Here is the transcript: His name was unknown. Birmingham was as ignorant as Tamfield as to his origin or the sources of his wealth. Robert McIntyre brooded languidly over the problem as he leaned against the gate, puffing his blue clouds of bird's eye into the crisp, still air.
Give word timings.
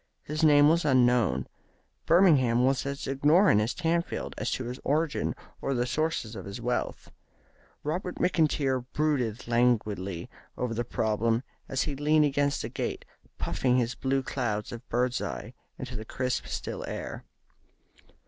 His 0.23 0.43
name 0.43 0.67
was 0.67 0.83
unknown. 0.83 1.45
Birmingham 2.07 2.65
was 2.65 2.87
as 2.87 3.05
ignorant 3.05 3.61
as 3.61 3.75
Tamfield 3.75 4.33
as 4.35 4.49
to 4.53 4.63
his 4.63 4.79
origin 4.83 5.35
or 5.61 5.75
the 5.75 5.85
sources 5.85 6.35
of 6.35 6.45
his 6.45 6.59
wealth. 6.59 7.11
Robert 7.83 8.15
McIntyre 8.15 8.83
brooded 8.93 9.47
languidly 9.47 10.27
over 10.57 10.73
the 10.73 10.83
problem 10.83 11.43
as 11.69 11.83
he 11.83 11.95
leaned 11.95 12.25
against 12.25 12.63
the 12.63 12.69
gate, 12.69 13.05
puffing 13.37 13.77
his 13.77 13.93
blue 13.93 14.23
clouds 14.23 14.71
of 14.71 14.89
bird's 14.89 15.21
eye 15.21 15.53
into 15.77 15.95
the 15.95 16.03
crisp, 16.03 16.47
still 16.47 16.83
air. 16.87 17.23